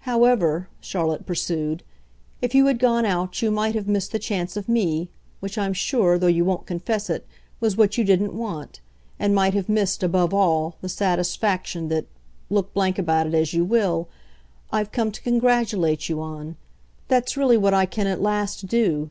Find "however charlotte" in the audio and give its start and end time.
0.00-1.26